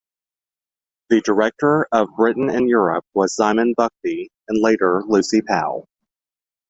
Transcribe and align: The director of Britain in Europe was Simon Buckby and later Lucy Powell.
The 1.11 1.21
director 1.21 1.85
of 1.91 2.09
Britain 2.17 2.49
in 2.49 2.67
Europe 2.67 3.05
was 3.13 3.35
Simon 3.35 3.75
Buckby 3.77 4.31
and 4.47 4.59
later 4.59 5.03
Lucy 5.05 5.43
Powell. 5.43 5.87